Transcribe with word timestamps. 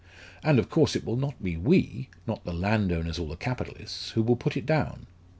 And 0.41 0.57
of 0.57 0.67
course 0.67 0.95
it 0.95 1.05
will 1.05 1.15
not 1.15 1.43
be 1.43 1.57
we 1.57 2.09
not 2.25 2.43
the 2.43 2.55
landowners 2.55 3.19
or 3.19 3.27
the 3.29 3.35
capitalists 3.35 4.09
who 4.09 4.23
will 4.23 4.35
put 4.35 4.57
it 4.57 4.65
down. 4.65 5.05